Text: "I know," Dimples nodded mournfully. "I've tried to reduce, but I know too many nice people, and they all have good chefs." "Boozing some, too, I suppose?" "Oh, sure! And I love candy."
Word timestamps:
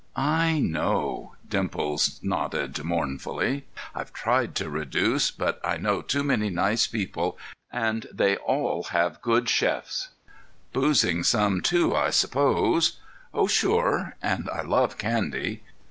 "I 0.15 0.57
know," 0.57 1.35
Dimples 1.47 2.19
nodded 2.23 2.83
mournfully. 2.83 3.65
"I've 3.93 4.11
tried 4.11 4.55
to 4.55 4.67
reduce, 4.67 5.29
but 5.29 5.61
I 5.63 5.77
know 5.77 6.01
too 6.01 6.23
many 6.23 6.49
nice 6.49 6.87
people, 6.87 7.37
and 7.71 8.07
they 8.11 8.35
all 8.37 8.85
have 8.85 9.21
good 9.21 9.47
chefs." 9.47 10.09
"Boozing 10.73 11.21
some, 11.21 11.61
too, 11.61 11.95
I 11.95 12.09
suppose?" 12.09 12.97
"Oh, 13.31 13.45
sure! 13.45 14.15
And 14.23 14.49
I 14.49 14.63
love 14.63 14.97
candy." 14.97 15.61